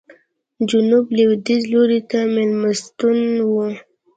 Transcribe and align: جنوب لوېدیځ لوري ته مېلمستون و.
جنوب 0.69 1.05
لوېدیځ 1.17 1.61
لوري 1.71 2.01
ته 2.09 2.19
مېلمستون 2.35 3.19
و. 3.49 3.51